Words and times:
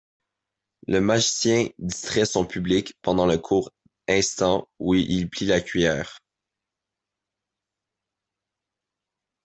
Le 0.87 0.99
magicien 0.99 1.67
distrait 1.77 2.25
son 2.25 2.43
public 2.47 2.95
pendant 3.03 3.27
le 3.27 3.37
court 3.37 3.69
instant 4.07 4.67
où 4.79 4.95
il 4.95 5.29
plie 5.29 5.45
la 5.45 5.61
cuillère. 5.61 6.17